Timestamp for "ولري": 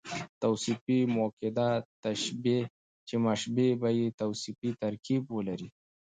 5.35-5.69